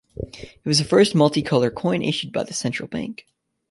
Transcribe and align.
It 0.17 0.65
was 0.65 0.79
the 0.79 0.83
first 0.83 1.13
multi-colour 1.13 1.69
coin 1.69 2.01
issued 2.01 2.33
by 2.33 2.41
the 2.43 2.53
Central 2.55 2.87
Bank. 2.89 3.27